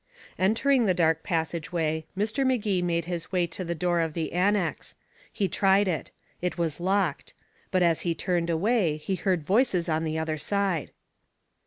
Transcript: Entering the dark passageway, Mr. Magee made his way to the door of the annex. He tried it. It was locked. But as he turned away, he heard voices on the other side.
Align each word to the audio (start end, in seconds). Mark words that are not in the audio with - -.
Entering 0.39 0.87
the 0.87 0.95
dark 0.95 1.21
passageway, 1.21 2.07
Mr. 2.17 2.43
Magee 2.43 2.81
made 2.81 3.05
his 3.05 3.31
way 3.31 3.45
to 3.45 3.63
the 3.63 3.75
door 3.75 3.99
of 3.99 4.15
the 4.15 4.33
annex. 4.33 4.95
He 5.31 5.47
tried 5.47 5.87
it. 5.87 6.09
It 6.41 6.57
was 6.57 6.79
locked. 6.79 7.35
But 7.69 7.83
as 7.83 8.01
he 8.01 8.15
turned 8.15 8.49
away, 8.49 8.97
he 8.97 9.13
heard 9.13 9.43
voices 9.43 9.87
on 9.87 10.03
the 10.03 10.17
other 10.17 10.37
side. 10.39 10.89